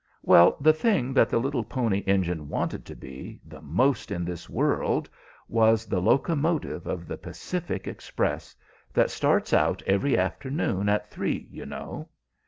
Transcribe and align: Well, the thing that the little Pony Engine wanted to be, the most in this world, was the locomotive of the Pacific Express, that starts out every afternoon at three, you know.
Well, 0.23 0.57
the 0.59 0.73
thing 0.73 1.13
that 1.13 1.29
the 1.29 1.37
little 1.37 1.63
Pony 1.63 1.99
Engine 2.07 2.49
wanted 2.49 2.85
to 2.87 2.95
be, 2.95 3.39
the 3.45 3.61
most 3.61 4.09
in 4.09 4.25
this 4.25 4.49
world, 4.49 5.07
was 5.47 5.85
the 5.85 6.01
locomotive 6.01 6.87
of 6.87 7.05
the 7.07 7.17
Pacific 7.17 7.87
Express, 7.87 8.55
that 8.95 9.11
starts 9.11 9.53
out 9.53 9.83
every 9.85 10.17
afternoon 10.17 10.89
at 10.89 11.11
three, 11.11 11.47
you 11.51 11.67
know. 11.67 12.09